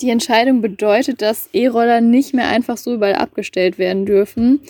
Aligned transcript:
Die 0.00 0.10
Entscheidung 0.10 0.62
bedeutet, 0.62 1.22
dass 1.22 1.48
E-Roller 1.52 2.00
nicht 2.00 2.32
mehr 2.32 2.46
einfach 2.46 2.76
so 2.76 2.94
überall 2.94 3.16
abgestellt 3.16 3.78
werden 3.78 4.06
dürfen. 4.06 4.60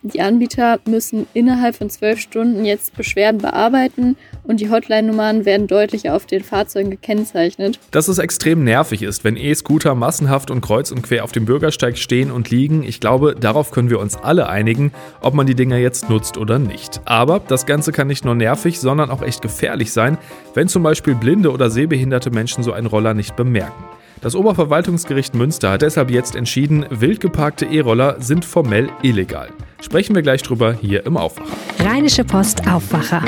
Die 0.00 0.22
Anbieter 0.22 0.80
müssen 0.86 1.26
innerhalb 1.34 1.76
von 1.76 1.90
zwölf 1.90 2.18
Stunden 2.20 2.64
jetzt 2.64 2.96
Beschwerden 2.96 3.42
bearbeiten 3.42 4.16
und 4.44 4.60
die 4.60 4.70
Hotline-Nummern 4.70 5.44
werden 5.44 5.66
deutlich 5.66 6.08
auf 6.08 6.24
den 6.24 6.42
Fahrzeugen 6.42 6.88
gekennzeichnet. 6.88 7.78
Dass 7.90 8.08
es 8.08 8.16
extrem 8.16 8.64
nervig 8.64 9.02
ist, 9.02 9.24
wenn 9.24 9.36
E-Scooter 9.36 9.94
massenhaft 9.94 10.50
und 10.50 10.62
kreuz 10.62 10.90
und 10.90 11.02
quer 11.02 11.22
auf 11.22 11.32
dem 11.32 11.44
Bürgersteig 11.44 11.98
stehen 11.98 12.30
und 12.30 12.48
liegen, 12.48 12.82
ich 12.82 12.98
glaube, 12.98 13.36
darauf 13.38 13.72
können 13.72 13.90
wir 13.90 14.00
uns 14.00 14.16
alle 14.16 14.48
einigen, 14.48 14.92
ob 15.20 15.34
man 15.34 15.46
die 15.46 15.54
Dinger 15.54 15.76
jetzt 15.76 16.08
nutzt 16.08 16.38
oder 16.38 16.58
nicht. 16.58 17.02
Aber 17.04 17.40
das 17.40 17.66
Ganze 17.66 17.92
kann 17.92 18.06
nicht 18.06 18.24
nur 18.24 18.34
nervig, 18.34 18.80
sondern 18.80 19.10
auch 19.10 19.20
echt 19.20 19.42
gefährlich 19.42 19.92
sein, 19.92 20.16
wenn 20.54 20.66
zum 20.66 20.82
Beispiel 20.82 21.14
blinde 21.14 21.52
oder 21.52 21.68
sehbehinderte 21.68 22.30
Menschen 22.30 22.64
so 22.64 22.72
einen 22.72 22.86
Roller 22.86 23.12
nicht 23.12 23.36
bemerken. 23.36 23.84
Das 24.20 24.34
Oberverwaltungsgericht 24.34 25.34
Münster 25.34 25.70
hat 25.70 25.82
deshalb 25.82 26.10
jetzt 26.10 26.34
entschieden, 26.34 26.84
wild 26.90 27.20
geparkte 27.20 27.66
E-Roller 27.66 28.16
sind 28.20 28.44
formell 28.44 28.90
illegal. 29.02 29.48
Sprechen 29.80 30.14
wir 30.14 30.22
gleich 30.22 30.42
drüber 30.42 30.72
hier 30.72 31.06
im 31.06 31.16
Aufwacher. 31.16 31.56
Rheinische 31.78 32.24
Post 32.24 32.68
Aufwacher. 32.68 33.22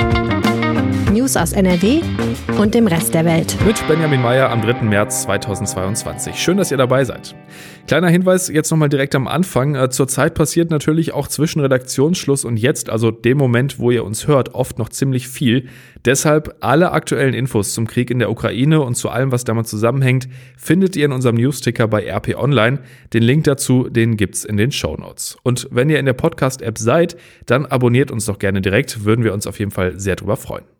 News 1.13 1.35
aus 1.35 1.51
NRW 1.51 2.01
und 2.57 2.73
dem 2.73 2.87
Rest 2.87 3.13
der 3.13 3.25
Welt. 3.25 3.57
Mit 3.65 3.85
Benjamin 3.87 4.21
Meyer 4.21 4.49
am 4.49 4.61
3. 4.61 4.83
März 4.83 5.23
2022. 5.23 6.35
Schön, 6.35 6.55
dass 6.55 6.71
ihr 6.71 6.77
dabei 6.77 7.03
seid. 7.03 7.35
Kleiner 7.85 8.07
Hinweis 8.07 8.47
jetzt 8.47 8.71
nochmal 8.71 8.87
direkt 8.87 9.13
am 9.15 9.27
Anfang. 9.27 9.75
Äh, 9.75 9.89
zurzeit 9.89 10.35
passiert 10.35 10.71
natürlich 10.71 11.13
auch 11.13 11.27
zwischen 11.27 11.59
Redaktionsschluss 11.59 12.45
und 12.45 12.55
jetzt, 12.55 12.89
also 12.89 13.11
dem 13.11 13.37
Moment, 13.37 13.77
wo 13.77 13.91
ihr 13.91 14.05
uns 14.05 14.27
hört, 14.27 14.55
oft 14.55 14.79
noch 14.79 14.87
ziemlich 14.87 15.27
viel. 15.27 15.67
Deshalb 16.05 16.55
alle 16.61 16.93
aktuellen 16.93 17.33
Infos 17.33 17.73
zum 17.73 17.87
Krieg 17.87 18.09
in 18.09 18.19
der 18.19 18.31
Ukraine 18.31 18.79
und 18.79 18.95
zu 18.95 19.09
allem, 19.09 19.33
was 19.33 19.43
damit 19.43 19.67
zusammenhängt, 19.67 20.29
findet 20.55 20.95
ihr 20.95 21.05
in 21.05 21.11
unserem 21.11 21.35
Newsticker 21.35 21.89
bei 21.89 22.09
RP 22.09 22.35
Online. 22.37 22.79
Den 23.13 23.23
Link 23.23 23.43
dazu, 23.43 23.89
den 23.89 24.15
gibt's 24.15 24.45
in 24.45 24.55
den 24.55 24.71
Show 24.71 24.95
Notes. 24.95 25.37
Und 25.43 25.67
wenn 25.71 25.89
ihr 25.89 25.99
in 25.99 26.05
der 26.05 26.13
Podcast-App 26.13 26.77
seid, 26.77 27.17
dann 27.47 27.65
abonniert 27.65 28.11
uns 28.11 28.25
doch 28.25 28.39
gerne 28.39 28.61
direkt, 28.61 29.03
würden 29.03 29.25
wir 29.25 29.33
uns 29.33 29.45
auf 29.45 29.59
jeden 29.59 29.71
Fall 29.71 29.99
sehr 29.99 30.15
drüber 30.15 30.37
freuen. 30.37 30.70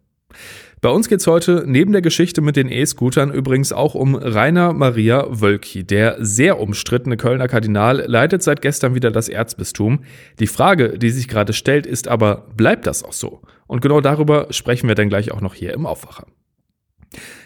Bei 0.81 0.89
uns 0.89 1.07
geht's 1.07 1.27
heute 1.27 1.63
neben 1.67 1.91
der 1.91 2.01
Geschichte 2.01 2.41
mit 2.41 2.55
den 2.55 2.67
E-Scootern 2.67 3.31
übrigens 3.31 3.71
auch 3.71 3.93
um 3.93 4.15
Rainer 4.15 4.73
Maria 4.73 5.27
Wölki. 5.29 5.83
Der 5.83 6.15
sehr 6.19 6.59
umstrittene 6.59 7.17
Kölner 7.17 7.47
Kardinal 7.47 8.03
leitet 8.07 8.41
seit 8.41 8.63
gestern 8.63 8.95
wieder 8.95 9.11
das 9.11 9.29
Erzbistum. 9.29 9.99
Die 10.39 10.47
Frage, 10.47 10.97
die 10.97 11.11
sich 11.11 11.27
gerade 11.27 11.53
stellt, 11.53 11.85
ist 11.85 12.07
aber, 12.07 12.47
bleibt 12.57 12.87
das 12.87 13.03
auch 13.03 13.13
so? 13.13 13.41
Und 13.67 13.81
genau 13.81 14.01
darüber 14.01 14.47
sprechen 14.49 14.87
wir 14.87 14.95
dann 14.95 15.09
gleich 15.09 15.31
auch 15.31 15.41
noch 15.41 15.53
hier 15.53 15.73
im 15.73 15.85
Aufwacher. 15.85 16.25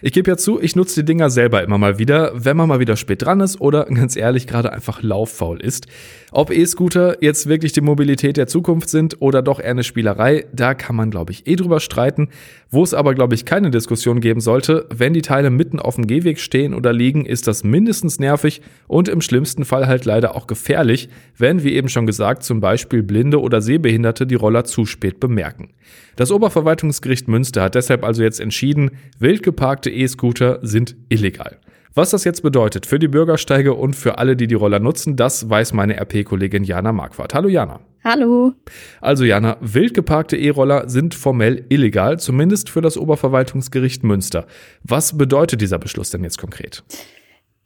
Ich 0.04 0.12
gebe 0.12 0.30
ja 0.30 0.38
zu, 0.38 0.62
ich 0.62 0.76
nutze 0.76 1.02
die 1.02 1.06
Dinger 1.06 1.32
selber 1.32 1.64
immer 1.64 1.80
mal 1.80 1.98
wieder, 1.98 2.32
wenn 2.36 2.56
man 2.56 2.70
mal 2.70 2.80
wieder 2.80 2.96
spät 2.96 3.24
dran 3.24 3.40
ist 3.40 3.60
oder 3.60 3.86
ganz 3.90 4.16
ehrlich 4.16 4.46
gerade 4.46 4.72
einfach 4.72 5.02
lauffaul 5.02 5.60
ist. 5.60 5.88
Ob 6.32 6.52
E-Scooter 6.52 7.24
jetzt 7.24 7.48
wirklich 7.48 7.72
die 7.72 7.82
Mobilität 7.82 8.38
der 8.38 8.46
Zukunft 8.46 8.90
sind 8.90 9.22
oder 9.22 9.42
doch 9.42 9.60
eher 9.60 9.72
eine 9.72 9.84
Spielerei, 9.84 10.46
da 10.54 10.76
kann 10.76 10.96
man 10.96 11.10
glaube 11.10 11.32
ich 11.32 11.48
eh 11.48 11.56
drüber 11.56 11.80
streiten. 11.80 12.30
Wo 12.70 12.84
es 12.84 12.94
aber 12.94 13.16
glaube 13.16 13.36
ich 13.36 13.46
keine 13.46 13.72
Diskussion 13.72 14.20
geben 14.20 14.42
sollte, 14.42 14.86
wenn 14.94 15.14
die 15.14 15.22
Teile 15.22 15.50
mitten 15.50 15.80
auf 15.80 15.96
dem 15.96 16.08
Gehweg 16.08 16.40
stehen 16.40 16.74
oder 16.74 16.94
liegen, 16.94 17.26
ist 17.26 17.48
das 17.48 17.64
mindestens 17.64 18.20
nervig 18.20 18.62
und 18.88 19.08
im 19.08 19.22
schlimmsten 19.22 19.66
Fall 19.66 19.88
halt 19.88 20.06
leider 20.06 20.36
auch 20.36 20.46
gefährlich, 20.46 21.10
wenn, 21.38 21.64
wie 21.64 21.74
eben 21.74 21.90
schon 21.90 22.06
gesagt, 22.06 22.44
zum 22.44 22.60
Beispiel 22.60 23.02
Blinde 23.02 23.42
oder 23.42 23.62
Sehbehinderte 23.62 24.28
die 24.28 24.36
Roller 24.36 24.66
zu 24.66 24.86
spät 24.86 25.20
bemerken. 25.20 25.70
Das 26.16 26.32
Oberverwaltungsgericht 26.32 27.28
Münster 27.28 27.64
hat 27.64 27.76
deshalb 27.76 28.04
also 28.04 28.24
jetzt 28.24 28.40
entschieden, 28.40 28.92
wild 29.20 29.44
geparkte 29.56 29.90
E-Scooter 29.90 30.60
sind 30.64 30.98
illegal. 31.08 31.58
Was 31.94 32.10
das 32.10 32.26
jetzt 32.26 32.44
bedeutet 32.44 32.86
für 32.86 33.00
die 33.00 33.08
Bürgersteige 33.08 33.74
und 33.74 33.96
für 33.96 34.18
alle, 34.18 34.36
die 34.36 34.48
die 34.48 34.56
Roller 34.56 34.80
nutzen, 34.80 35.16
das 35.16 35.50
weiß 35.50 35.72
meine 35.72 35.96
RP-Kollegin 35.98 36.66
Jana 36.66 36.92
Marquardt. 36.92 37.34
Hallo 37.34 37.48
Jana. 37.48 37.80
Hallo. 38.04 38.52
Also 39.00 39.24
Jana, 39.24 39.56
wild 39.62 39.94
geparkte 39.94 40.36
E-Roller 40.36 40.90
sind 40.90 41.16
formell 41.16 41.66
illegal, 41.70 42.20
zumindest 42.20 42.70
für 42.70 42.82
das 42.82 42.98
Oberverwaltungsgericht 42.98 44.04
Münster. 44.04 44.46
Was 44.84 45.18
bedeutet 45.18 45.62
dieser 45.62 45.80
Beschluss 45.80 46.10
denn 46.10 46.26
jetzt 46.26 46.38
konkret? 46.38 46.84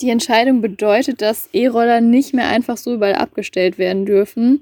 Die 0.01 0.11
Entscheidung 0.11 0.61
bedeutet, 0.61 1.23
dass 1.23 1.49
E-Roller 1.51 2.01
nicht 2.01 2.35
mehr 2.35 2.49
einfach 2.49 2.77
so 2.77 2.93
überall 2.93 3.15
abgestellt 3.15 3.79
werden 3.79 4.05
dürfen. 4.05 4.61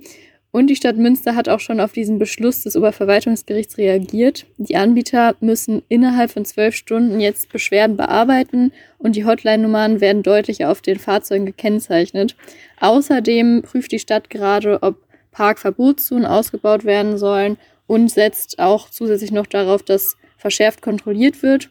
Und 0.57 0.71
die 0.71 0.75
Stadt 0.75 0.97
Münster 0.97 1.35
hat 1.35 1.49
auch 1.49 1.59
schon 1.59 1.79
auf 1.79 1.91
diesen 1.91 2.17
Beschluss 2.17 2.63
des 2.63 2.75
Oberverwaltungsgerichts 2.75 3.77
reagiert. 3.77 4.47
Die 4.57 4.75
Anbieter 4.75 5.35
müssen 5.39 5.83
innerhalb 5.87 6.31
von 6.31 6.45
zwölf 6.45 6.73
Stunden 6.73 7.19
jetzt 7.19 7.49
Beschwerden 7.49 7.95
bearbeiten 7.95 8.71
und 8.97 9.15
die 9.15 9.23
Hotline-Nummern 9.23 10.01
werden 10.01 10.23
deutlich 10.23 10.65
auf 10.65 10.81
den 10.81 10.97
Fahrzeugen 10.97 11.45
gekennzeichnet. 11.45 12.35
Außerdem 12.79 13.61
prüft 13.61 13.91
die 13.91 13.99
Stadt 13.99 14.31
gerade, 14.31 14.81
ob 14.81 14.95
Parkverbotszonen 15.29 16.25
ausgebaut 16.25 16.85
werden 16.85 17.19
sollen 17.19 17.57
und 17.85 18.09
setzt 18.09 18.57
auch 18.57 18.89
zusätzlich 18.89 19.31
noch 19.31 19.45
darauf, 19.45 19.83
dass 19.83 20.17
verschärft 20.39 20.81
kontrolliert 20.81 21.43
wird. 21.43 21.69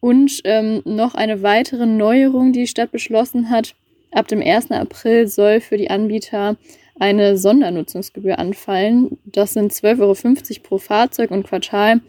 Und 0.00 0.40
ähm, 0.44 0.80
noch 0.86 1.14
eine 1.14 1.42
weitere 1.42 1.84
Neuerung, 1.84 2.54
die 2.54 2.60
die 2.60 2.68
Stadt 2.68 2.90
beschlossen 2.90 3.50
hat. 3.50 3.74
Ab 4.12 4.28
dem 4.28 4.40
1. 4.40 4.70
April 4.70 5.28
soll 5.28 5.60
für 5.60 5.76
die 5.76 5.90
Anbieter 5.90 6.56
eine 6.98 7.36
Sondernutzungsgebühr 7.36 8.38
anfallen. 8.38 9.18
Das 9.24 9.52
sind 9.52 9.72
12,50 9.72 10.00
Euro 10.00 10.62
pro 10.62 10.78
Fahrzeug 10.78 11.30
und 11.30 11.46
Quartal. 11.46 12.00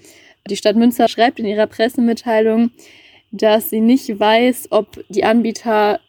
Die 0.50 0.56
Stadt 0.56 0.76
Münster 0.76 1.08
schreibt 1.08 1.40
in 1.40 1.46
ihrer 1.46 1.68
Pressemitteilung, 1.68 2.72
dass 3.32 3.70
sie 3.70 3.82
nicht 3.82 4.20
weiß, 4.20 4.72
ob 4.72 5.04
die 5.10 5.24
Anbieter 5.24 6.00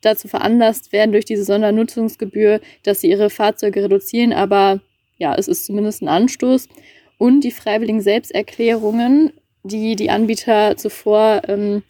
dazu 0.00 0.28
veranlasst 0.28 0.92
werden 0.92 1.12
durch 1.12 1.26
diese 1.26 1.44
Sondernutzungsgebühr, 1.44 2.60
dass 2.82 3.00
sie 3.00 3.10
ihre 3.10 3.28
Fahrzeuge 3.28 3.84
reduzieren, 3.84 4.32
aber 4.32 4.80
ja, 5.18 5.34
es 5.34 5.48
ist 5.48 5.66
zumindest 5.66 6.02
ein 6.02 6.08
Anstoß. 6.08 6.68
Und 7.18 7.42
die 7.42 7.50
freiwilligen 7.50 8.00
Selbsterklärungen, 8.00 9.32
die 9.62 9.94
die 9.94 10.08
Anbieter 10.08 10.78
zuvor 10.78 11.42
ähm, 11.48 11.82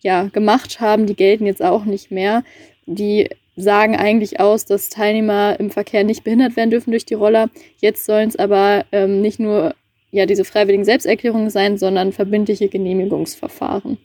ja, 0.00 0.24
gemacht 0.28 0.80
haben, 0.80 1.06
die 1.06 1.16
gelten 1.16 1.46
jetzt 1.46 1.62
auch 1.62 1.84
nicht 1.84 2.12
mehr. 2.12 2.44
Die 2.86 3.28
sagen 3.56 3.96
eigentlich 3.96 4.38
aus, 4.38 4.66
dass 4.66 4.90
Teilnehmer 4.90 5.58
im 5.58 5.70
Verkehr 5.70 6.04
nicht 6.04 6.24
behindert 6.24 6.56
werden 6.56 6.70
dürfen 6.70 6.90
durch 6.90 7.06
die 7.06 7.14
Roller. 7.14 7.48
Jetzt 7.78 8.04
sollen 8.04 8.28
es 8.28 8.36
aber 8.36 8.84
ähm, 8.92 9.22
nicht 9.22 9.40
nur 9.40 9.74
ja, 10.10 10.26
diese 10.26 10.44
freiwilligen 10.44 10.84
Selbsterklärungen 10.84 11.50
sein, 11.50 11.78
sondern 11.78 12.12
verbindliche 12.12 12.68
Genehmigungsverfahren. 12.68 13.98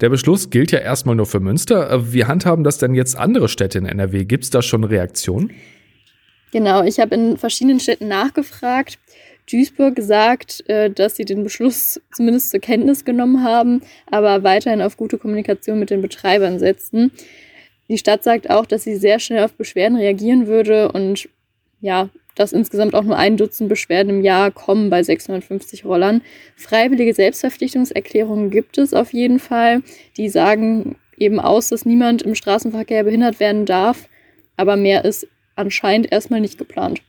Der 0.00 0.08
Beschluss 0.08 0.50
gilt 0.50 0.72
ja 0.72 0.78
erstmal 0.78 1.14
nur 1.14 1.26
für 1.26 1.40
Münster. 1.40 1.90
Äh, 1.90 2.12
wie 2.12 2.24
handhaben 2.24 2.64
das 2.64 2.78
denn 2.78 2.94
jetzt 2.94 3.16
andere 3.16 3.48
Städte 3.48 3.78
in 3.78 3.86
NRW? 3.86 4.24
Gibt 4.24 4.44
es 4.44 4.50
da 4.50 4.62
schon 4.62 4.84
Reaktionen? 4.84 5.52
Genau, 6.52 6.84
ich 6.84 7.00
habe 7.00 7.14
in 7.14 7.36
verschiedenen 7.36 7.80
Städten 7.80 8.08
nachgefragt. 8.08 8.98
Duisburg 9.50 10.00
sagt, 10.00 10.68
äh, 10.68 10.90
dass 10.90 11.16
sie 11.16 11.24
den 11.24 11.42
Beschluss 11.42 12.00
zumindest 12.12 12.50
zur 12.50 12.60
Kenntnis 12.60 13.04
genommen 13.04 13.42
haben, 13.42 13.82
aber 14.10 14.42
weiterhin 14.42 14.80
auf 14.80 14.96
gute 14.96 15.18
Kommunikation 15.18 15.78
mit 15.78 15.90
den 15.90 16.00
Betreibern 16.00 16.58
setzen. 16.58 17.10
Die 17.88 17.98
Stadt 17.98 18.24
sagt 18.24 18.50
auch, 18.50 18.66
dass 18.66 18.84
sie 18.84 18.96
sehr 18.96 19.18
schnell 19.18 19.44
auf 19.44 19.54
Beschwerden 19.54 19.98
reagieren 19.98 20.46
würde 20.46 20.90
und 20.92 21.28
ja, 21.80 22.08
dass 22.34 22.52
insgesamt 22.52 22.94
auch 22.94 23.04
nur 23.04 23.16
ein 23.16 23.36
Dutzend 23.36 23.68
Beschwerden 23.68 24.10
im 24.10 24.24
Jahr 24.24 24.50
kommen 24.50 24.90
bei 24.90 25.02
650 25.02 25.84
Rollern. 25.84 26.22
Freiwillige 26.56 27.14
Selbstverpflichtungserklärungen 27.14 28.50
gibt 28.50 28.78
es 28.78 28.94
auf 28.94 29.12
jeden 29.12 29.38
Fall. 29.38 29.82
Die 30.16 30.28
sagen 30.28 30.96
eben 31.18 31.38
aus, 31.38 31.68
dass 31.68 31.84
niemand 31.84 32.22
im 32.22 32.34
Straßenverkehr 32.34 33.04
behindert 33.04 33.38
werden 33.38 33.66
darf, 33.66 34.08
aber 34.56 34.76
mehr 34.76 35.04
ist 35.04 35.28
anscheinend 35.56 36.10
erstmal 36.10 36.40
nicht 36.40 36.58
geplant. 36.58 37.02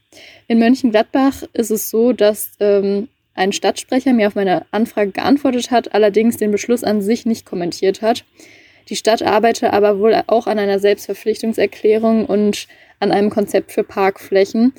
In 0.47 0.59
Mönchengladbach 0.59 1.43
ist 1.53 1.71
es 1.71 1.89
so, 1.89 2.13
dass 2.13 2.51
ähm, 2.59 3.07
ein 3.33 3.51
Stadtsprecher 3.51 4.13
mir 4.13 4.27
auf 4.27 4.35
meine 4.35 4.65
Anfrage 4.71 5.11
geantwortet 5.11 5.71
hat, 5.71 5.93
allerdings 5.93 6.37
den 6.37 6.51
Beschluss 6.51 6.83
an 6.83 7.01
sich 7.01 7.25
nicht 7.25 7.45
kommentiert 7.45 8.01
hat. 8.01 8.23
Die 8.89 8.95
Stadt 8.95 9.23
arbeite 9.23 9.73
aber 9.73 9.99
wohl 9.99 10.21
auch 10.27 10.47
an 10.47 10.59
einer 10.59 10.79
Selbstverpflichtungserklärung 10.79 12.25
und 12.25 12.67
an 12.99 13.11
einem 13.11 13.29
Konzept 13.29 13.71
für 13.71 13.83
Parkflächen. 13.83 14.73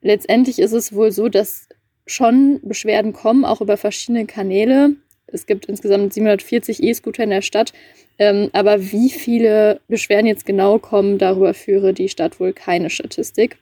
Letztendlich 0.00 0.58
ist 0.58 0.72
es 0.72 0.94
wohl 0.94 1.12
so, 1.12 1.28
dass 1.28 1.68
schon 2.06 2.60
Beschwerden 2.62 3.12
kommen, 3.12 3.44
auch 3.44 3.60
über 3.60 3.76
verschiedene 3.76 4.26
Kanäle. 4.26 4.92
Es 5.26 5.46
gibt 5.46 5.66
insgesamt 5.66 6.14
740 6.14 6.82
E-Scooter 6.82 7.24
in 7.24 7.30
der 7.30 7.42
Stadt. 7.42 7.72
Ähm, 8.18 8.48
aber 8.52 8.92
wie 8.92 9.10
viele 9.10 9.80
Beschwerden 9.88 10.26
jetzt 10.26 10.46
genau 10.46 10.78
kommen, 10.78 11.18
darüber 11.18 11.52
führe 11.52 11.92
die 11.92 12.08
Stadt 12.08 12.40
wohl 12.40 12.52
keine 12.52 12.88
Statistik. 12.88 13.58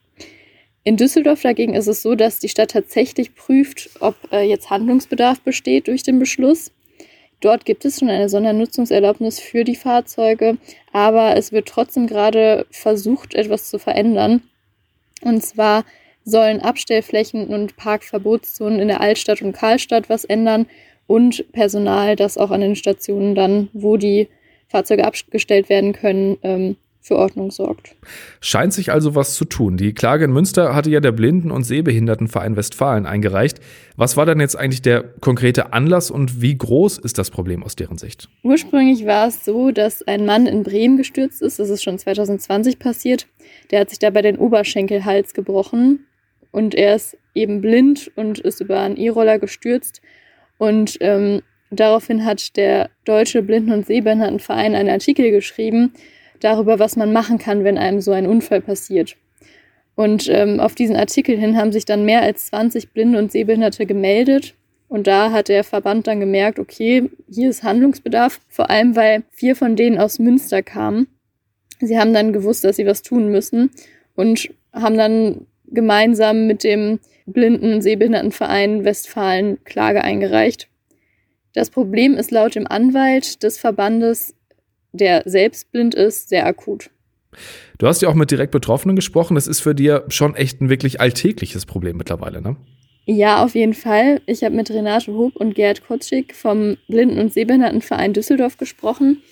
In 0.84 0.96
Düsseldorf 0.96 1.42
dagegen 1.42 1.74
ist 1.74 1.86
es 1.86 2.02
so, 2.02 2.14
dass 2.14 2.38
die 2.38 2.50
Stadt 2.50 2.72
tatsächlich 2.72 3.34
prüft, 3.34 3.90
ob 4.00 4.14
äh, 4.30 4.42
jetzt 4.42 4.70
Handlungsbedarf 4.70 5.40
besteht 5.40 5.88
durch 5.88 6.02
den 6.02 6.18
Beschluss. 6.18 6.70
Dort 7.40 7.64
gibt 7.64 7.84
es 7.84 7.98
schon 7.98 8.08
eine 8.08 8.28
Sondernutzungserlaubnis 8.28 9.40
für 9.40 9.64
die 9.64 9.76
Fahrzeuge, 9.76 10.56
aber 10.92 11.36
es 11.36 11.52
wird 11.52 11.68
trotzdem 11.68 12.06
gerade 12.06 12.66
versucht, 12.70 13.34
etwas 13.34 13.68
zu 13.68 13.78
verändern. 13.78 14.42
Und 15.22 15.42
zwar 15.42 15.84
sollen 16.24 16.60
Abstellflächen 16.60 17.48
und 17.48 17.76
Parkverbotszonen 17.76 18.80
in 18.80 18.88
der 18.88 19.00
Altstadt 19.00 19.42
und 19.42 19.52
Karlstadt 19.52 20.08
was 20.08 20.24
ändern 20.24 20.66
und 21.06 21.52
Personal, 21.52 22.16
das 22.16 22.38
auch 22.38 22.50
an 22.50 22.62
den 22.62 22.76
Stationen 22.76 23.34
dann, 23.34 23.68
wo 23.72 23.96
die 23.96 24.28
Fahrzeuge 24.68 25.04
abgestellt 25.04 25.68
werden 25.68 25.92
können, 25.92 26.38
ähm, 26.42 26.76
für 27.04 27.16
Ordnung 27.16 27.50
sorgt. 27.50 27.94
Scheint 28.40 28.72
sich 28.72 28.90
also 28.90 29.14
was 29.14 29.34
zu 29.34 29.44
tun. 29.44 29.76
Die 29.76 29.92
Klage 29.92 30.24
in 30.24 30.32
Münster 30.32 30.74
hatte 30.74 30.88
ja 30.88 31.00
der 31.00 31.12
Blinden- 31.12 31.50
und 31.50 31.62
Sehbehindertenverein 31.64 32.56
Westfalen 32.56 33.04
eingereicht. 33.04 33.60
Was 33.96 34.16
war 34.16 34.24
denn 34.24 34.40
jetzt 34.40 34.56
eigentlich 34.56 34.80
der 34.80 35.04
konkrete 35.20 35.74
Anlass 35.74 36.10
und 36.10 36.40
wie 36.40 36.56
groß 36.56 36.96
ist 36.96 37.18
das 37.18 37.30
Problem 37.30 37.62
aus 37.62 37.76
deren 37.76 37.98
Sicht? 37.98 38.30
Ursprünglich 38.42 39.04
war 39.04 39.28
es 39.28 39.44
so, 39.44 39.70
dass 39.70 40.02
ein 40.02 40.24
Mann 40.24 40.46
in 40.46 40.62
Bremen 40.62 40.96
gestürzt 40.96 41.42
ist. 41.42 41.58
Das 41.58 41.68
ist 41.68 41.82
schon 41.82 41.98
2020 41.98 42.78
passiert. 42.78 43.26
Der 43.70 43.80
hat 43.80 43.90
sich 43.90 43.98
dabei 43.98 44.22
den 44.22 44.38
Oberschenkelhals 44.38 45.34
gebrochen 45.34 46.06
und 46.52 46.74
er 46.74 46.94
ist 46.94 47.18
eben 47.34 47.60
blind 47.60 48.10
und 48.16 48.38
ist 48.38 48.62
über 48.62 48.80
einen 48.80 48.96
E-Roller 48.96 49.38
gestürzt. 49.38 50.00
Und 50.56 50.96
ähm, 51.00 51.42
daraufhin 51.70 52.24
hat 52.24 52.56
der 52.56 52.88
Deutsche 53.04 53.42
Blinden- 53.42 53.72
und 53.72 53.84
Sehbehindertenverein 53.84 54.74
einen 54.74 54.88
Artikel 54.88 55.30
geschrieben, 55.30 55.92
darüber, 56.44 56.78
was 56.78 56.96
man 56.96 57.12
machen 57.12 57.38
kann, 57.38 57.64
wenn 57.64 57.78
einem 57.78 58.00
so 58.00 58.12
ein 58.12 58.26
Unfall 58.26 58.60
passiert. 58.60 59.16
Und 59.94 60.28
ähm, 60.28 60.60
auf 60.60 60.74
diesen 60.74 60.96
Artikel 60.96 61.38
hin 61.38 61.56
haben 61.56 61.72
sich 61.72 61.84
dann 61.84 62.04
mehr 62.04 62.22
als 62.22 62.46
20 62.46 62.90
Blinde 62.90 63.18
und 63.18 63.32
Sehbehinderte 63.32 63.86
gemeldet. 63.86 64.54
Und 64.88 65.06
da 65.06 65.32
hat 65.32 65.48
der 65.48 65.64
Verband 65.64 66.06
dann 66.06 66.20
gemerkt, 66.20 66.58
okay, 66.58 67.10
hier 67.30 67.50
ist 67.50 67.62
Handlungsbedarf, 67.62 68.40
vor 68.48 68.70
allem 68.70 68.96
weil 68.96 69.22
vier 69.30 69.56
von 69.56 69.76
denen 69.76 69.98
aus 69.98 70.18
Münster 70.18 70.62
kamen. 70.62 71.06
Sie 71.80 71.98
haben 71.98 72.12
dann 72.12 72.32
gewusst, 72.32 72.64
dass 72.64 72.76
sie 72.76 72.86
was 72.86 73.02
tun 73.02 73.30
müssen 73.30 73.70
und 74.14 74.50
haben 74.72 74.96
dann 74.96 75.46
gemeinsam 75.66 76.46
mit 76.46 76.64
dem 76.64 77.00
Blinden- 77.26 77.74
und 77.74 77.82
Sehbehindertenverein 77.82 78.84
Westfalen 78.84 79.62
Klage 79.64 80.04
eingereicht. 80.04 80.68
Das 81.54 81.70
Problem 81.70 82.14
ist 82.14 82.30
laut 82.30 82.54
dem 82.54 82.66
Anwalt 82.66 83.42
des 83.42 83.58
Verbandes 83.58 84.34
der 84.94 85.22
selbst 85.26 85.70
blind 85.72 85.94
ist, 85.94 86.28
sehr 86.28 86.46
akut. 86.46 86.90
Du 87.78 87.86
hast 87.86 88.00
ja 88.00 88.08
auch 88.08 88.14
mit 88.14 88.30
direkt 88.30 88.52
Betroffenen 88.52 88.96
gesprochen. 88.96 89.34
Das 89.34 89.46
ist 89.46 89.60
für 89.60 89.74
dir 89.74 90.04
schon 90.08 90.36
echt 90.36 90.60
ein 90.60 90.70
wirklich 90.70 91.00
alltägliches 91.00 91.66
Problem 91.66 91.96
mittlerweile, 91.96 92.40
ne? 92.40 92.56
Ja, 93.06 93.44
auf 93.44 93.54
jeden 93.54 93.74
Fall. 93.74 94.22
Ich 94.26 94.42
habe 94.44 94.54
mit 94.54 94.70
Renate 94.70 95.12
Hob 95.12 95.36
und 95.36 95.54
Gerd 95.54 95.86
Kotschik 95.86 96.34
vom 96.34 96.78
Blinden- 96.88 97.18
und 97.18 97.34
Sehbehindertenverein 97.34 98.14
Düsseldorf 98.14 98.56
gesprochen. 98.56 99.22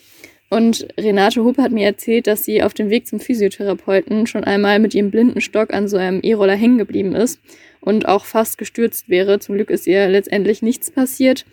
Und 0.50 0.86
Renate 1.00 1.42
Hob 1.42 1.56
hat 1.56 1.72
mir 1.72 1.86
erzählt, 1.86 2.26
dass 2.26 2.44
sie 2.44 2.62
auf 2.62 2.74
dem 2.74 2.90
Weg 2.90 3.06
zum 3.06 3.20
Physiotherapeuten 3.20 4.26
schon 4.26 4.44
einmal 4.44 4.78
mit 4.78 4.94
ihrem 4.94 5.10
Blindenstock 5.10 5.72
an 5.72 5.88
so 5.88 5.96
einem 5.96 6.20
E-Roller 6.22 6.56
hängen 6.56 6.76
geblieben 6.76 7.14
ist 7.14 7.40
und 7.80 8.06
auch 8.06 8.26
fast 8.26 8.58
gestürzt 8.58 9.08
wäre. 9.08 9.38
Zum 9.38 9.54
Glück 9.54 9.70
ist 9.70 9.86
ihr 9.86 10.06
letztendlich 10.08 10.60
nichts 10.60 10.90
passiert. 10.90 11.46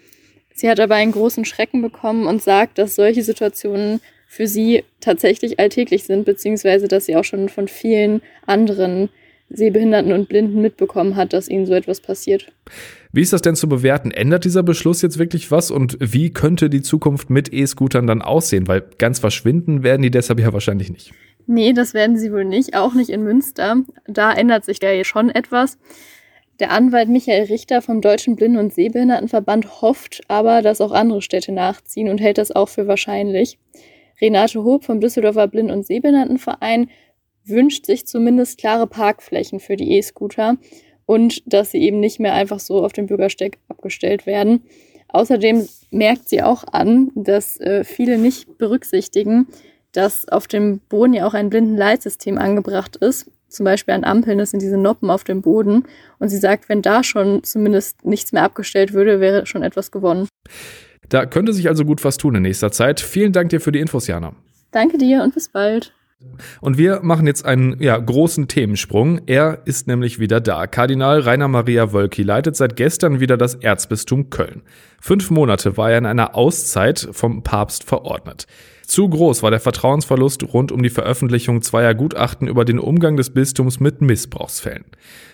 Sie 0.60 0.70
hat 0.70 0.82
aber 0.82 0.96
einen 0.96 1.14
großen 1.14 1.46
Schrecken 1.46 1.82
bekommen 1.82 2.28
und 2.28 2.44
sagt, 2.44 2.80
dass 2.80 2.96
solche 2.96 3.24
Situationen 3.24 4.02
für 4.28 4.46
sie 4.46 4.84
tatsächlich 5.00 5.58
alltäglich 5.58 6.04
sind, 6.04 6.26
beziehungsweise 6.26 6.90
dass 6.90 7.06
sie 7.06 7.16
auch 7.16 7.24
schon 7.24 7.48
von 7.48 7.70
vielen 7.70 8.22
anderen 8.46 9.08
Sehbehinderten 9.50 10.12
und 10.12 10.28
Blinden 10.28 10.62
mitbekommen 10.62 11.16
hat, 11.16 11.32
dass 11.32 11.48
ihnen 11.48 11.66
so 11.66 11.74
etwas 11.74 12.02
passiert. 12.02 12.52
Wie 13.14 13.22
ist 13.22 13.32
das 13.32 13.42
denn 13.42 13.56
zu 13.56 13.70
bewerten? 13.70 14.12
Ändert 14.12 14.44
dieser 14.44 14.62
Beschluss 14.62 15.02
jetzt 15.02 15.18
wirklich 15.18 15.50
was 15.50 15.72
und 15.72 15.96
wie 16.02 16.32
könnte 16.32 16.70
die 16.70 16.82
Zukunft 16.82 17.30
mit 17.30 17.54
E-Scootern 17.54 18.06
dann 18.06 18.22
aussehen? 18.22 18.68
Weil 18.68 18.84
ganz 18.98 19.20
verschwinden 19.20 19.82
werden 19.84 20.02
die 20.02 20.12
deshalb 20.12 20.42
ja 20.42 20.52
wahrscheinlich 20.52 20.92
nicht. 20.92 21.14
Nee, 21.48 21.72
das 21.72 21.94
werden 21.94 22.18
sie 22.18 22.34
wohl 22.34 22.44
nicht, 22.44 22.76
auch 22.76 22.96
nicht 22.96 23.10
in 23.10 23.24
Münster. 23.24 23.78
Da 24.08 24.34
ändert 24.34 24.66
sich 24.66 24.84
ja 24.84 25.04
schon 25.06 25.30
etwas. 25.30 25.78
Der 26.60 26.72
Anwalt 26.72 27.08
Michael 27.08 27.46
Richter 27.46 27.82
vom 27.82 28.02
Deutschen 28.02 28.36
Blinden- 28.36 28.58
und 28.58 28.74
Sehbehindertenverband 28.74 29.82
hofft 29.82 30.22
aber, 30.28 30.62
dass 30.62 30.82
auch 30.82 30.92
andere 30.92 31.22
Städte 31.22 31.54
nachziehen 31.54 32.10
und 32.10 32.20
hält 32.20 32.38
das 32.38 32.52
auch 32.52 32.68
für 32.68 32.86
wahrscheinlich. 32.86 33.58
Renate 34.20 34.62
Hob 34.64 34.84
vom 34.84 35.00
Düsseldorfer 35.00 35.48
Blinden- 35.48 35.72
und 35.72 35.86
Sehbehindertenverein 35.86 36.90
wünscht 37.46 37.86
sich 37.86 38.06
zumindest 38.06 38.58
klare 38.58 38.88
Parkflächen 38.88 39.62
für 39.62 39.78
die 39.78 39.94
E-Scooter 39.94 40.58
und 41.06 41.42
dass 41.46 41.72
sie 41.72 41.82
eben 41.82 42.02
nicht 42.02 42.20
mehr 42.20 42.34
einfach 42.34 42.60
so 42.60 42.84
auf 42.84 42.92
dem 42.92 43.08
Bürgersteig 43.08 43.58
abgestellt 43.70 44.26
werden. 44.26 44.64
Außerdem 45.08 45.68
merkt 45.92 46.28
sie 46.28 46.44
auch 46.44 46.66
an, 46.66 47.12
dass 47.16 47.58
äh, 47.62 47.86
viele 47.86 48.18
nicht 48.18 48.58
berücksichtigen, 48.58 49.48
dass 49.94 50.28
auf 50.28 50.48
dem 50.48 50.80
Boden 50.90 51.14
ja 51.14 51.26
auch 51.26 51.34
ein 51.34 51.50
Blindenleitsystem 51.50 52.38
angebracht 52.38 52.98
ist 52.98 53.32
zum 53.50 53.64
Beispiel 53.64 53.94
an 53.94 54.04
Ampeln, 54.04 54.38
das 54.38 54.52
sind 54.52 54.62
diese 54.62 54.78
Noppen 54.78 55.10
auf 55.10 55.24
dem 55.24 55.42
Boden. 55.42 55.84
Und 56.20 56.30
sie 56.30 56.38
sagt, 56.38 56.70
wenn 56.70 56.82
da 56.82 57.04
schon 57.04 57.44
zumindest 57.44 58.06
nichts 58.06 58.32
mehr 58.32 58.44
abgestellt 58.44 58.94
würde, 58.94 59.20
wäre 59.20 59.46
schon 59.46 59.64
etwas 59.64 59.92
gewonnen. 59.92 60.28
Da 61.10 61.26
könnte 61.26 61.54
sich 61.54 61.68
also 61.68 61.86
gut 61.86 62.04
was 62.04 62.18
tun 62.18 62.36
in 62.36 62.44
nächster 62.44 62.72
Zeit. 62.72 63.00
Vielen 63.00 63.34
Dank 63.34 63.50
dir 63.50 63.60
für 63.60 63.72
die 63.72 63.80
Infos, 63.80 64.08
Jana. 64.08 64.34
Danke 64.72 64.98
dir 64.98 65.24
und 65.24 65.34
bis 65.34 65.50
bald. 65.50 65.94
Und 66.60 66.78
wir 66.78 67.00
machen 67.02 67.28
jetzt 67.28 67.46
einen 67.46 67.82
ja, 67.82 67.98
großen 67.98 68.50
Themensprung. 68.50 69.22
Er 69.26 69.62
ist 69.66 69.88
nämlich 69.88 70.20
wieder 70.20 70.42
da. 70.42 70.68
Kardinal 70.68 71.22
Rainer 71.22 71.48
Maria 71.48 71.94
Wölki 71.94 72.24
leitet 72.24 72.58
seit 72.58 72.76
gestern 72.76 73.22
wieder 73.22 73.38
das 73.38 73.56
Erzbistum 73.56 74.30
Köln. 74.30 74.64
Fünf 75.00 75.32
Monate 75.32 75.78
war 75.78 75.92
er 75.92 75.98
in 75.98 76.06
einer 76.06 76.36
Auszeit 76.36 77.08
vom 77.14 77.44
Papst 77.44 77.86
verordnet. 77.86 78.48
Zu 78.90 79.08
groß 79.08 79.44
war 79.44 79.52
der 79.52 79.60
Vertrauensverlust 79.60 80.52
rund 80.52 80.72
um 80.72 80.82
die 80.82 80.90
Veröffentlichung 80.90 81.62
zweier 81.62 81.94
Gutachten 81.94 82.48
über 82.48 82.66
den 82.66 82.80
Umgang 82.80 83.18
des 83.18 83.30
Bistums 83.30 83.80
mit 83.80 84.02
Missbrauchsfällen. 84.02 84.84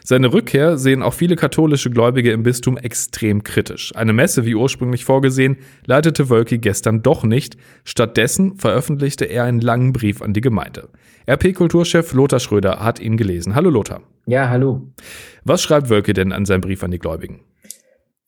Seine 0.03 0.33
Rückkehr 0.33 0.77
sehen 0.77 1.01
auch 1.01 1.13
viele 1.13 1.37
katholische 1.37 1.89
Gläubige 1.89 2.33
im 2.33 2.43
Bistum 2.43 2.75
extrem 2.75 3.43
kritisch. 3.43 3.95
Eine 3.95 4.11
Messe, 4.11 4.45
wie 4.45 4.55
ursprünglich 4.55 5.05
vorgesehen, 5.05 5.55
leitete 5.85 6.29
Wölki 6.29 6.57
gestern 6.57 7.01
doch 7.01 7.23
nicht. 7.23 7.55
Stattdessen 7.85 8.57
veröffentlichte 8.57 9.23
er 9.23 9.45
einen 9.45 9.61
langen 9.61 9.93
Brief 9.93 10.21
an 10.21 10.33
die 10.33 10.41
Gemeinde. 10.41 10.89
RP-Kulturchef 11.25 12.11
Lothar 12.11 12.41
Schröder 12.41 12.81
hat 12.81 12.99
ihn 12.99 13.15
gelesen. 13.15 13.55
Hallo 13.55 13.69
Lothar. 13.69 14.01
Ja, 14.25 14.49
hallo. 14.49 14.81
Was 15.45 15.63
schreibt 15.63 15.89
Wölki 15.89 16.11
denn 16.11 16.33
an 16.33 16.43
seinem 16.43 16.59
Brief 16.59 16.83
an 16.83 16.91
die 16.91 16.99
Gläubigen? 16.99 17.39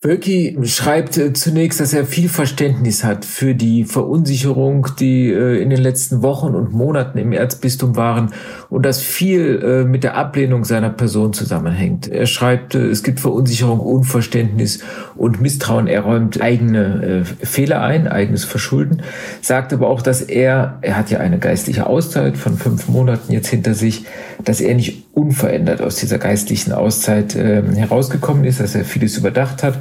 Wölki 0.03 0.55
schreibt 0.65 1.17
äh, 1.17 1.33
zunächst, 1.33 1.79
dass 1.79 1.91
er 1.91 2.05
viel 2.05 2.29
Verständnis 2.29 3.03
hat 3.03 3.25
für 3.25 3.55
die 3.55 3.83
Verunsicherung, 3.83 4.85
die 4.99 5.31
äh, 5.31 5.59
in 5.59 5.71
den 5.71 5.81
letzten 5.81 6.21
Wochen 6.21 6.53
und 6.53 6.71
Monaten 6.71 7.17
im 7.17 7.31
Erzbistum 7.31 7.95
waren 7.95 8.31
und 8.69 8.85
dass 8.85 9.01
viel 9.01 9.59
äh, 9.63 9.83
mit 9.85 10.03
der 10.03 10.15
Ablehnung 10.15 10.65
seiner 10.65 10.91
Person 10.91 11.33
zusammenhängt. 11.33 12.07
Er 12.07 12.27
schreibt, 12.27 12.75
es 12.75 13.01
gibt 13.01 13.19
Verunsicherung, 13.19 13.79
Unverständnis 13.79 14.83
und 15.15 15.41
Misstrauen. 15.41 15.87
Er 15.87 16.01
räumt 16.01 16.39
eigene 16.41 17.25
Fehler 17.41 17.81
ein, 17.81 18.07
eigenes 18.07 18.45
Verschulden, 18.45 19.01
sagt 19.41 19.73
aber 19.73 19.87
auch, 19.87 20.03
dass 20.03 20.21
er, 20.21 20.77
er 20.81 20.95
hat 20.95 21.09
ja 21.09 21.19
eine 21.19 21.39
geistliche 21.39 21.87
Auszeit 21.87 22.37
von 22.37 22.55
fünf 22.57 22.87
Monaten 22.87 23.33
jetzt 23.33 23.47
hinter 23.47 23.73
sich, 23.73 24.05
dass 24.43 24.61
er 24.61 24.75
nicht 24.75 25.05
unverändert 25.13 25.81
aus 25.81 25.95
dieser 25.95 26.17
geistlichen 26.17 26.71
Auszeit 26.71 27.35
herausgekommen 27.35 28.43
ist, 28.45 28.59
dass 28.59 28.75
er 28.75 28.85
vieles 28.85 29.17
überdacht 29.17 29.63
hat 29.63 29.79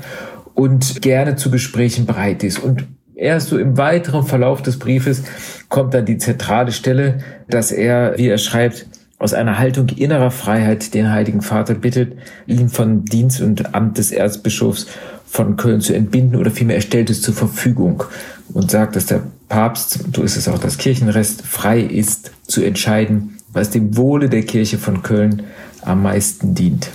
und 0.54 1.02
gerne 1.02 1.36
zu 1.36 1.50
Gesprächen 1.50 2.06
bereit 2.06 2.42
ist. 2.42 2.58
Und 2.58 2.86
erst 3.14 3.48
so 3.48 3.58
im 3.58 3.76
weiteren 3.76 4.24
Verlauf 4.24 4.62
des 4.62 4.78
Briefes 4.78 5.22
kommt 5.68 5.94
dann 5.94 6.06
die 6.06 6.18
zentrale 6.18 6.72
Stelle, 6.72 7.18
dass 7.48 7.72
er, 7.72 8.16
wie 8.16 8.28
er 8.28 8.38
schreibt, 8.38 8.86
aus 9.18 9.32
einer 9.32 9.58
Haltung 9.58 9.88
innerer 9.88 10.30
Freiheit 10.30 10.92
den 10.94 11.10
Heiligen 11.10 11.40
Vater 11.40 11.74
bittet, 11.74 12.18
ihn 12.46 12.68
von 12.68 13.04
Dienst 13.04 13.40
und 13.40 13.74
Amt 13.74 13.98
des 13.98 14.12
Erzbischofs 14.12 14.86
von 15.26 15.56
Köln 15.56 15.80
zu 15.80 15.94
entbinden 15.94 16.38
oder 16.38 16.50
vielmehr 16.50 16.76
er 16.76 16.82
stellt 16.82 17.10
es 17.10 17.22
zur 17.22 17.34
Verfügung 17.34 18.04
und 18.52 18.70
sagt, 18.70 18.94
dass 18.96 19.06
der 19.06 19.22
Papst, 19.48 20.00
so 20.14 20.22
ist 20.22 20.36
es 20.36 20.48
auch 20.48 20.58
das 20.58 20.78
Kirchenrest, 20.78 21.42
frei 21.42 21.80
ist 21.80 22.32
zu 22.46 22.62
entscheiden, 22.62 23.35
was 23.56 23.70
dem 23.70 23.96
Wohle 23.96 24.28
der 24.28 24.42
Kirche 24.42 24.78
von 24.78 25.02
Köln 25.02 25.42
am 25.82 26.02
meisten 26.02 26.54
dient. 26.54 26.90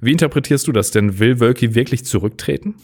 Wie 0.00 0.12
interpretierst 0.12 0.66
du 0.66 0.72
das 0.72 0.90
denn? 0.90 1.18
Will 1.18 1.40
Wölki 1.40 1.74
wirklich 1.74 2.04
zurücktreten? 2.04 2.74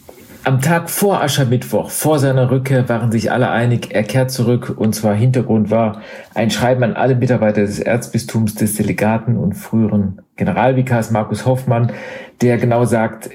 Am 0.43 0.61
Tag 0.61 0.89
vor 0.89 1.21
Aschermittwoch, 1.21 1.89
vor 1.89 2.19
seiner 2.19 2.49
Rückkehr, 2.51 2.87
waren 2.87 3.11
sich 3.11 3.31
alle 3.31 3.49
einig, 3.49 3.89
er 3.91 4.03
kehrt 4.03 4.31
zurück. 4.31 4.75
Und 4.77 4.93
zwar 4.93 5.13
Hintergrund 5.13 5.71
war 5.71 6.01
ein 6.35 6.51
Schreiben 6.51 6.83
an 6.83 6.93
alle 6.93 7.15
Mitarbeiter 7.15 7.61
des 7.61 7.79
Erzbistums, 7.79 8.55
des 8.55 8.75
Delegaten 8.75 9.35
und 9.35 9.55
früheren 9.55 10.21
Generalvikars 10.37 11.11
Markus 11.11 11.45
Hoffmann, 11.45 11.91
der 12.41 12.57
genau 12.57 12.85
sagt, 12.85 13.29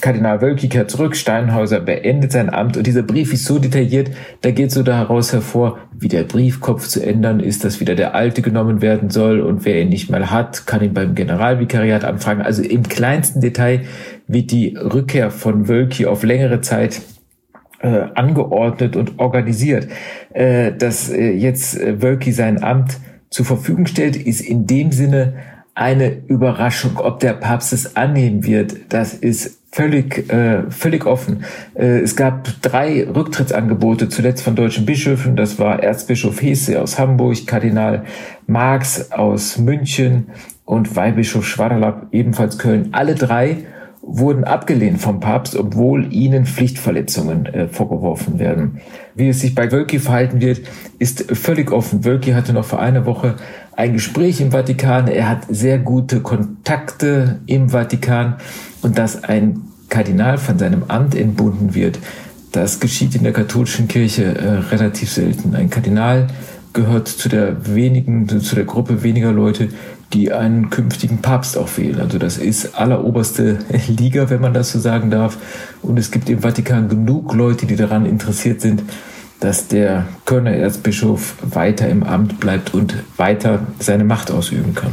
Kardinal 0.00 0.40
Wölki 0.40 0.68
kehrt 0.68 0.90
zurück, 0.90 1.16
Steinhauser 1.16 1.80
beendet 1.80 2.32
sein 2.32 2.52
Amt 2.52 2.76
und 2.76 2.86
dieser 2.86 3.02
Brief 3.02 3.32
ist 3.32 3.44
so 3.44 3.58
detailliert, 3.58 4.10
da 4.40 4.50
geht 4.50 4.70
so 4.70 4.82
daraus 4.82 5.32
hervor, 5.32 5.78
wie 5.92 6.08
der 6.08 6.24
Briefkopf 6.24 6.86
zu 6.86 7.04
ändern 7.04 7.40
ist, 7.40 7.64
dass 7.64 7.80
wieder 7.80 7.94
der 7.94 8.14
alte 8.14 8.42
genommen 8.42 8.80
werden 8.82 9.10
soll 9.10 9.40
und 9.40 9.64
wer 9.64 9.80
ihn 9.80 9.88
nicht 9.88 10.10
mal 10.10 10.30
hat, 10.30 10.66
kann 10.66 10.82
ihn 10.82 10.94
beim 10.94 11.14
Generalvikariat 11.14 12.04
anfragen. 12.04 12.42
Also 12.42 12.62
im 12.62 12.84
kleinsten 12.84 13.40
Detail 13.40 13.82
wird 14.26 14.50
die 14.50 14.76
Rückkehr 14.76 15.30
von 15.30 15.68
Wölki 15.68 16.06
auf 16.06 16.22
längere 16.22 16.60
Zeit 16.60 17.02
äh, 17.80 18.06
angeordnet 18.14 18.96
und 18.96 19.18
organisiert. 19.18 19.88
Äh, 20.32 20.72
dass 20.72 21.10
äh, 21.10 21.32
jetzt 21.32 21.78
äh, 21.78 22.02
Wölki 22.02 22.32
sein 22.32 22.62
Amt 22.62 22.98
zur 23.30 23.44
Verfügung 23.44 23.86
stellt, 23.86 24.16
ist 24.16 24.40
in 24.40 24.66
dem 24.66 24.92
Sinne 24.92 25.34
eine 25.74 26.22
Überraschung. 26.26 26.96
Ob 26.96 27.20
der 27.20 27.34
Papst 27.34 27.72
es 27.72 27.96
annehmen 27.96 28.44
wird, 28.44 28.74
das 28.88 29.14
ist 29.14 29.65
völlig, 29.76 30.32
äh, 30.32 30.70
völlig 30.70 31.04
offen. 31.04 31.44
Äh, 31.74 32.00
es 32.00 32.16
gab 32.16 32.48
drei 32.62 33.06
Rücktrittsangebote, 33.06 34.08
zuletzt 34.08 34.42
von 34.42 34.56
deutschen 34.56 34.86
Bischöfen. 34.86 35.36
Das 35.36 35.58
war 35.58 35.82
Erzbischof 35.82 36.40
Hesse 36.40 36.80
aus 36.80 36.98
Hamburg, 36.98 37.46
Kardinal 37.46 38.04
Marx 38.46 39.12
aus 39.12 39.58
München 39.58 40.28
und 40.64 40.96
Weihbischof 40.96 41.46
Schwaderlapp 41.46 42.06
ebenfalls 42.12 42.56
Köln. 42.56 42.88
Alle 42.92 43.14
drei 43.14 43.66
wurden 44.00 44.44
abgelehnt 44.44 45.00
vom 45.00 45.20
Papst, 45.20 45.54
obwohl 45.56 46.10
ihnen 46.10 46.46
Pflichtverletzungen 46.46 47.44
äh, 47.44 47.68
vorgeworfen 47.68 48.38
werden. 48.38 48.80
Wie 49.14 49.28
es 49.28 49.40
sich 49.40 49.54
bei 49.54 49.70
Wölki 49.70 49.98
verhalten 49.98 50.40
wird, 50.40 50.60
ist 50.98 51.36
völlig 51.36 51.70
offen. 51.70 52.04
Wölki 52.04 52.30
hatte 52.30 52.54
noch 52.54 52.64
vor 52.64 52.80
einer 52.80 53.04
Woche 53.04 53.34
ein 53.76 53.92
Gespräch 53.92 54.40
im 54.40 54.50
Vatikan. 54.50 55.06
Er 55.06 55.28
hat 55.28 55.42
sehr 55.48 55.78
gute 55.78 56.20
Kontakte 56.20 57.40
im 57.46 57.68
Vatikan 57.68 58.36
und 58.82 58.98
dass 58.98 59.22
ein 59.22 59.62
Kardinal 59.88 60.38
von 60.38 60.58
seinem 60.58 60.84
Amt 60.88 61.14
entbunden 61.14 61.74
wird, 61.74 61.98
das 62.52 62.80
geschieht 62.80 63.14
in 63.14 63.22
der 63.22 63.32
katholischen 63.32 63.86
Kirche 63.86 64.24
äh, 64.24 64.74
relativ 64.74 65.12
selten. 65.12 65.54
Ein 65.54 65.70
Kardinal 65.70 66.28
gehört 66.72 67.08
zu 67.08 67.28
der 67.28 67.74
wenigen, 67.74 68.28
zu 68.28 68.54
der 68.54 68.64
Gruppe 68.64 69.02
weniger 69.02 69.32
Leute, 69.32 69.68
die 70.12 70.32
einen 70.32 70.70
künftigen 70.70 71.18
Papst 71.18 71.58
auch 71.58 71.68
wählen. 71.76 72.00
Also 72.00 72.18
das 72.18 72.38
ist 72.38 72.74
alleroberste 72.78 73.58
Liga, 73.88 74.30
wenn 74.30 74.40
man 74.40 74.54
das 74.54 74.72
so 74.72 74.78
sagen 74.78 75.10
darf. 75.10 75.36
Und 75.82 75.98
es 75.98 76.10
gibt 76.10 76.30
im 76.30 76.40
Vatikan 76.40 76.88
genug 76.88 77.34
Leute, 77.34 77.66
die 77.66 77.76
daran 77.76 78.06
interessiert 78.06 78.60
sind, 78.60 78.82
dass 79.40 79.68
der 79.68 80.06
Kölner 80.24 80.52
Erzbischof 80.52 81.36
weiter 81.42 81.88
im 81.88 82.02
Amt 82.02 82.40
bleibt 82.40 82.74
und 82.74 82.94
weiter 83.16 83.66
seine 83.78 84.04
Macht 84.04 84.30
ausüben 84.30 84.74
kann. 84.74 84.92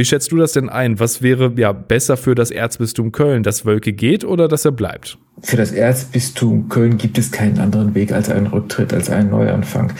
Wie 0.00 0.04
schätzt 0.06 0.32
du 0.32 0.36
das 0.36 0.52
denn 0.52 0.70
ein? 0.70 0.98
Was 0.98 1.20
wäre 1.20 1.52
ja 1.56 1.72
besser 1.72 2.16
für 2.16 2.34
das 2.34 2.50
Erzbistum 2.50 3.12
Köln, 3.12 3.42
dass 3.42 3.66
Wölke 3.66 3.92
geht 3.92 4.24
oder 4.24 4.48
dass 4.48 4.64
er 4.64 4.72
bleibt? 4.72 5.18
Für 5.42 5.58
das 5.58 5.72
Erzbistum 5.72 6.70
Köln 6.70 6.96
gibt 6.96 7.18
es 7.18 7.32
keinen 7.32 7.58
anderen 7.58 7.94
Weg 7.94 8.12
als 8.12 8.30
einen 8.30 8.46
Rücktritt, 8.46 8.94
als 8.94 9.10
einen 9.10 9.28
Neuanfang. 9.28 9.92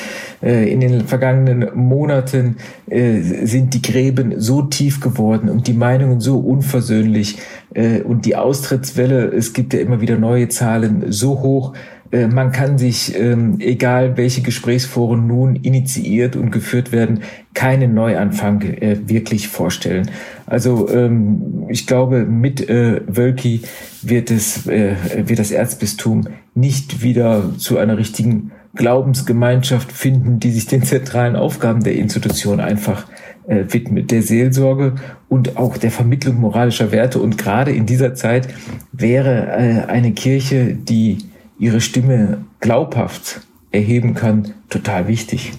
Äh, 0.42 0.72
in 0.72 0.80
den 0.80 1.06
vergangenen 1.06 1.68
Monaten 1.74 2.56
äh, 2.88 3.20
sind 3.20 3.74
die 3.74 3.82
Gräben 3.82 4.40
so 4.40 4.62
tief 4.62 5.00
geworden 5.00 5.50
und 5.50 5.66
die 5.66 5.74
Meinungen 5.74 6.20
so 6.20 6.38
unversöhnlich 6.38 7.38
äh, 7.74 8.00
und 8.00 8.24
die 8.24 8.36
Austrittswelle, 8.36 9.26
es 9.26 9.52
gibt 9.52 9.74
ja 9.74 9.80
immer 9.80 10.00
wieder 10.00 10.16
neue 10.16 10.48
Zahlen, 10.48 11.12
so 11.12 11.40
hoch, 11.40 11.74
man 12.12 12.50
kann 12.50 12.76
sich, 12.76 13.16
ähm, 13.16 13.58
egal 13.60 14.16
welche 14.16 14.42
Gesprächsforen 14.42 15.26
nun 15.26 15.54
initiiert 15.56 16.34
und 16.34 16.50
geführt 16.50 16.90
werden, 16.90 17.20
keinen 17.54 17.94
Neuanfang 17.94 18.62
äh, 18.62 18.98
wirklich 19.06 19.48
vorstellen. 19.48 20.10
Also 20.46 20.88
ähm, 20.88 21.66
ich 21.68 21.86
glaube, 21.86 22.24
mit 22.24 22.68
äh, 22.68 23.00
Wölki 23.06 23.62
wird 24.02 24.30
es 24.30 24.66
äh, 24.66 24.96
wird 25.24 25.38
das 25.38 25.52
Erzbistum 25.52 26.26
nicht 26.54 27.02
wieder 27.02 27.56
zu 27.58 27.78
einer 27.78 27.96
richtigen 27.96 28.50
Glaubensgemeinschaft 28.74 29.90
finden, 29.92 30.40
die 30.40 30.50
sich 30.50 30.66
den 30.66 30.82
zentralen 30.82 31.36
Aufgaben 31.36 31.82
der 31.82 31.94
Institution 31.94 32.60
einfach 32.60 33.06
äh, 33.46 33.64
widmet, 33.68 34.10
der 34.10 34.22
Seelsorge 34.22 34.94
und 35.28 35.56
auch 35.56 35.76
der 35.76 35.90
Vermittlung 35.90 36.40
moralischer 36.40 36.92
Werte. 36.92 37.18
Und 37.18 37.36
gerade 37.36 37.72
in 37.72 37.86
dieser 37.86 38.14
Zeit 38.14 38.48
wäre 38.92 39.48
äh, 39.48 39.90
eine 39.90 40.12
Kirche, 40.12 40.74
die 40.74 41.18
ihre 41.60 41.80
Stimme 41.80 42.44
glaubhaft 42.58 43.42
erheben 43.70 44.14
kann, 44.14 44.54
total 44.68 45.06
wichtig. 45.06 45.52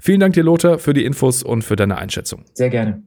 Vielen 0.00 0.20
Dank 0.20 0.34
dir, 0.34 0.42
Lothar, 0.42 0.78
für 0.78 0.94
die 0.94 1.04
Infos 1.04 1.42
und 1.42 1.62
für 1.62 1.76
deine 1.76 1.98
Einschätzung. 1.98 2.44
Sehr 2.54 2.70
gerne. 2.70 3.02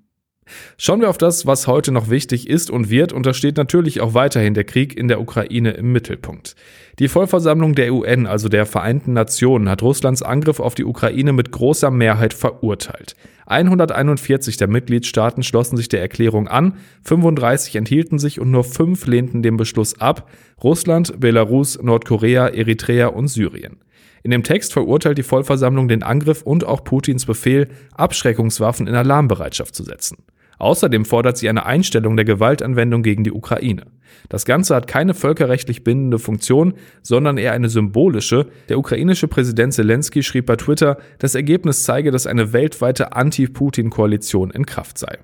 Schauen 0.77 1.01
wir 1.01 1.09
auf 1.09 1.17
das, 1.17 1.45
was 1.45 1.67
heute 1.67 1.91
noch 1.91 2.09
wichtig 2.09 2.49
ist 2.49 2.69
und 2.69 2.89
wird, 2.89 3.13
und 3.13 3.25
da 3.25 3.33
steht 3.33 3.57
natürlich 3.57 4.01
auch 4.01 4.13
weiterhin 4.13 4.53
der 4.53 4.63
Krieg 4.63 4.97
in 4.97 5.07
der 5.07 5.21
Ukraine 5.21 5.71
im 5.71 5.91
Mittelpunkt. 5.91 6.55
Die 6.99 7.07
Vollversammlung 7.07 7.75
der 7.75 7.93
UN, 7.93 8.25
also 8.25 8.49
der 8.49 8.65
Vereinten 8.65 9.13
Nationen, 9.13 9.69
hat 9.69 9.83
Russlands 9.83 10.23
Angriff 10.23 10.59
auf 10.59 10.75
die 10.75 10.85
Ukraine 10.85 11.31
mit 11.31 11.51
großer 11.51 11.91
Mehrheit 11.91 12.33
verurteilt. 12.33 13.15
141 13.45 14.57
der 14.57 14.67
Mitgliedstaaten 14.67 15.41
schlossen 15.41 15.77
sich 15.77 15.89
der 15.89 16.01
Erklärung 16.01 16.47
an, 16.47 16.73
35 17.03 17.75
enthielten 17.75 18.19
sich 18.19 18.39
und 18.41 18.51
nur 18.51 18.63
fünf 18.63 19.07
lehnten 19.07 19.41
den 19.41 19.57
Beschluss 19.57 20.01
ab, 20.01 20.29
Russland, 20.63 21.19
Belarus, 21.19 21.81
Nordkorea, 21.81 22.47
Eritrea 22.47 23.07
und 23.07 23.27
Syrien. 23.27 23.77
In 24.23 24.31
dem 24.31 24.43
Text 24.43 24.73
verurteilt 24.73 25.17
die 25.17 25.23
Vollversammlung 25.23 25.87
den 25.87 26.03
Angriff 26.03 26.41
und 26.41 26.65
auch 26.65 26.83
Putins 26.83 27.25
Befehl, 27.25 27.69
Abschreckungswaffen 27.93 28.85
in 28.85 28.95
Alarmbereitschaft 28.95 29.73
zu 29.73 29.83
setzen. 29.83 30.17
Außerdem 30.59 31.05
fordert 31.05 31.37
sie 31.37 31.49
eine 31.49 31.65
Einstellung 31.65 32.15
der 32.15 32.25
Gewaltanwendung 32.25 33.03
gegen 33.03 33.23
die 33.23 33.31
Ukraine. 33.31 33.83
Das 34.29 34.45
Ganze 34.45 34.75
hat 34.75 34.87
keine 34.87 35.13
völkerrechtlich 35.13 35.83
bindende 35.83 36.19
Funktion, 36.19 36.73
sondern 37.01 37.37
eher 37.37 37.53
eine 37.53 37.69
symbolische. 37.69 38.47
Der 38.69 38.79
ukrainische 38.79 39.27
Präsident 39.27 39.73
Zelensky 39.73 40.23
schrieb 40.23 40.47
bei 40.47 40.55
Twitter, 40.55 40.97
das 41.19 41.35
Ergebnis 41.35 41.83
zeige, 41.83 42.11
dass 42.11 42.27
eine 42.27 42.53
weltweite 42.53 43.13
Anti-Putin-Koalition 43.13 44.51
in 44.51 44.65
Kraft 44.65 44.97
sei. 44.97 45.19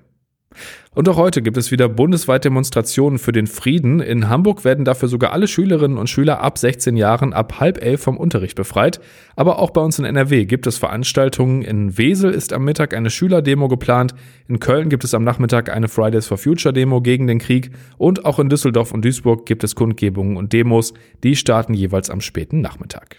Und 0.94 1.08
auch 1.08 1.16
heute 1.16 1.42
gibt 1.42 1.56
es 1.56 1.70
wieder 1.70 1.88
bundesweit 1.88 2.44
Demonstrationen 2.44 3.18
für 3.18 3.32
den 3.32 3.46
Frieden. 3.46 4.00
In 4.00 4.28
Hamburg 4.28 4.64
werden 4.64 4.84
dafür 4.84 5.08
sogar 5.08 5.32
alle 5.32 5.48
Schülerinnen 5.48 5.98
und 5.98 6.08
Schüler 6.08 6.40
ab 6.40 6.58
16 6.58 6.96
Jahren 6.96 7.32
ab 7.32 7.58
halb 7.60 7.82
elf 7.82 8.02
vom 8.02 8.16
Unterricht 8.16 8.56
befreit. 8.56 9.00
Aber 9.36 9.58
auch 9.58 9.70
bei 9.70 9.80
uns 9.80 9.98
in 9.98 10.04
NRW 10.04 10.44
gibt 10.44 10.66
es 10.66 10.78
Veranstaltungen. 10.78 11.62
In 11.62 11.98
Wesel 11.98 12.30
ist 12.30 12.52
am 12.52 12.64
Mittag 12.64 12.94
eine 12.94 13.10
Schülerdemo 13.10 13.68
geplant. 13.68 14.14
In 14.48 14.60
Köln 14.60 14.88
gibt 14.88 15.04
es 15.04 15.14
am 15.14 15.24
Nachmittag 15.24 15.70
eine 15.70 15.88
Fridays 15.88 16.26
for 16.26 16.38
Future 16.38 16.72
Demo 16.72 17.00
gegen 17.00 17.26
den 17.26 17.38
Krieg. 17.38 17.70
Und 17.98 18.24
auch 18.24 18.38
in 18.38 18.48
Düsseldorf 18.48 18.92
und 18.92 19.04
Duisburg 19.04 19.46
gibt 19.46 19.64
es 19.64 19.74
Kundgebungen 19.74 20.36
und 20.36 20.52
Demos. 20.52 20.94
Die 21.24 21.34
starten 21.34 21.74
jeweils 21.74 22.10
am 22.10 22.20
späten 22.20 22.60
Nachmittag. 22.60 23.18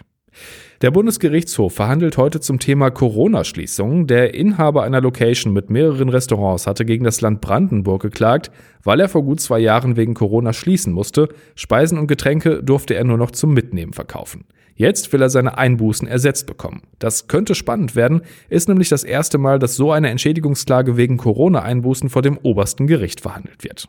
Der 0.82 0.90
Bundesgerichtshof 0.90 1.72
verhandelt 1.72 2.18
heute 2.18 2.40
zum 2.40 2.58
Thema 2.58 2.90
Corona-Schließungen. 2.90 4.06
Der 4.06 4.34
Inhaber 4.34 4.82
einer 4.82 5.00
Location 5.00 5.54
mit 5.54 5.70
mehreren 5.70 6.10
Restaurants 6.10 6.66
hatte 6.66 6.84
gegen 6.84 7.04
das 7.04 7.22
Land 7.22 7.40
Brandenburg 7.40 8.02
geklagt, 8.02 8.50
weil 8.84 9.00
er 9.00 9.08
vor 9.08 9.22
gut 9.22 9.40
zwei 9.40 9.58
Jahren 9.58 9.96
wegen 9.96 10.12
Corona 10.12 10.52
schließen 10.52 10.92
musste. 10.92 11.30
Speisen 11.54 11.98
und 11.98 12.08
Getränke 12.08 12.62
durfte 12.62 12.94
er 12.94 13.04
nur 13.04 13.16
noch 13.16 13.30
zum 13.30 13.54
Mitnehmen 13.54 13.94
verkaufen. 13.94 14.44
Jetzt 14.74 15.10
will 15.14 15.22
er 15.22 15.30
seine 15.30 15.56
Einbußen 15.56 16.06
ersetzt 16.06 16.46
bekommen. 16.46 16.82
Das 16.98 17.26
könnte 17.26 17.54
spannend 17.54 17.96
werden, 17.96 18.20
ist 18.50 18.68
nämlich 18.68 18.90
das 18.90 19.02
erste 19.02 19.38
Mal, 19.38 19.58
dass 19.58 19.76
so 19.76 19.92
eine 19.92 20.10
Entschädigungsklage 20.10 20.98
wegen 20.98 21.16
Corona-Einbußen 21.16 22.10
vor 22.10 22.20
dem 22.20 22.36
obersten 22.36 22.86
Gericht 22.86 23.22
verhandelt 23.22 23.64
wird. 23.64 23.88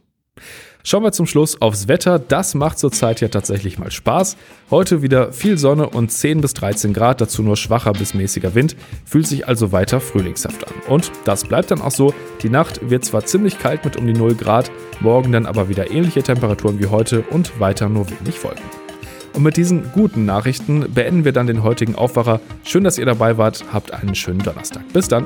Schauen 0.87 1.03
wir 1.03 1.11
zum 1.11 1.25
Schluss 1.25 1.61
aufs 1.61 1.89
Wetter. 1.89 2.17
Das 2.17 2.55
macht 2.55 2.79
zurzeit 2.79 3.19
ja 3.19 3.27
tatsächlich 3.27 3.77
mal 3.77 3.91
Spaß. 3.91 4.37
Heute 4.71 5.01
wieder 5.01 5.33
viel 5.33 5.57
Sonne 5.57 5.89
und 5.89 6.13
10 6.13 6.39
bis 6.39 6.53
13 6.53 6.93
Grad, 6.93 7.19
dazu 7.19 7.43
nur 7.43 7.57
schwacher 7.57 7.91
bis 7.91 8.13
mäßiger 8.13 8.55
Wind. 8.55 8.77
Fühlt 9.03 9.27
sich 9.27 9.49
also 9.49 9.73
weiter 9.73 9.99
frühlingshaft 9.99 10.65
an. 10.65 10.73
Und 10.87 11.11
das 11.25 11.43
bleibt 11.43 11.71
dann 11.71 11.81
auch 11.81 11.91
so. 11.91 12.13
Die 12.41 12.47
Nacht 12.47 12.89
wird 12.89 13.03
zwar 13.03 13.25
ziemlich 13.25 13.59
kalt 13.59 13.83
mit 13.83 13.97
um 13.97 14.07
die 14.07 14.13
0 14.13 14.35
Grad, 14.35 14.71
morgen 15.01 15.33
dann 15.33 15.45
aber 15.45 15.67
wieder 15.67 15.91
ähnliche 15.91 16.23
Temperaturen 16.23 16.79
wie 16.79 16.87
heute 16.87 17.19
und 17.31 17.59
weiter 17.59 17.89
nur 17.89 18.09
wenig 18.09 18.41
Wolken. 18.45 18.63
Und 19.33 19.43
mit 19.43 19.57
diesen 19.57 19.91
guten 19.91 20.23
Nachrichten 20.23 20.85
beenden 20.93 21.25
wir 21.25 21.33
dann 21.33 21.47
den 21.47 21.63
heutigen 21.63 21.95
Aufwacher. 21.95 22.39
Schön, 22.63 22.85
dass 22.85 22.97
ihr 22.97 23.05
dabei 23.05 23.37
wart. 23.37 23.65
Habt 23.73 23.91
einen 23.91 24.15
schönen 24.15 24.39
Donnerstag. 24.39 24.83
Bis 24.93 25.09
dann. 25.09 25.25